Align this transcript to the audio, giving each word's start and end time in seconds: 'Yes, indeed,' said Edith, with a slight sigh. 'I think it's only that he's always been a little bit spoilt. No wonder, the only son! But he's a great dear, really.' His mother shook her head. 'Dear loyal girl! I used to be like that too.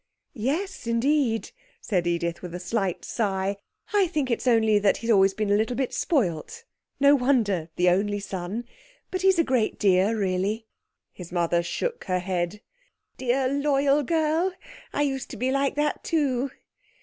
'Yes, 0.33 0.87
indeed,' 0.87 1.51
said 1.79 2.07
Edith, 2.07 2.41
with 2.41 2.55
a 2.55 2.59
slight 2.59 3.05
sigh. 3.05 3.57
'I 3.93 4.07
think 4.07 4.31
it's 4.31 4.47
only 4.47 4.79
that 4.79 4.97
he's 4.97 5.11
always 5.11 5.35
been 5.35 5.51
a 5.51 5.55
little 5.55 5.75
bit 5.75 5.93
spoilt. 5.93 6.63
No 6.99 7.13
wonder, 7.13 7.69
the 7.75 7.89
only 7.89 8.19
son! 8.19 8.65
But 9.11 9.21
he's 9.21 9.37
a 9.37 9.43
great 9.43 9.77
dear, 9.77 10.17
really.' 10.17 10.65
His 11.13 11.31
mother 11.31 11.61
shook 11.61 12.05
her 12.05 12.17
head. 12.17 12.61
'Dear 13.19 13.47
loyal 13.49 14.01
girl! 14.01 14.51
I 14.91 15.03
used 15.03 15.29
to 15.29 15.37
be 15.37 15.51
like 15.51 15.75
that 15.75 16.03
too. 16.03 16.49